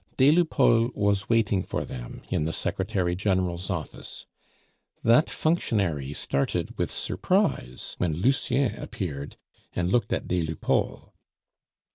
[0.17, 4.25] Des Lupeaulx was waiting for them in the Secretary General's office.
[5.03, 9.37] That functionary started with surprise when Lucien appeared
[9.73, 11.11] and looked at des Lupeaulx.